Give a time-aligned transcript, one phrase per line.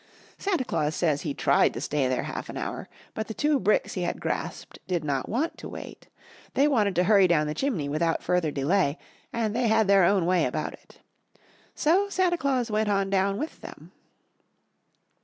[0.39, 3.93] Santa Claus says he tried to stay there half an hour, but the two bricks
[3.93, 6.07] he had grasped did not want to wait.
[6.55, 8.97] They wanted to hurry down the chimney without further delay,
[9.31, 11.01] and they had their own way about it.
[11.75, 13.91] So Santa Claus went on down with them.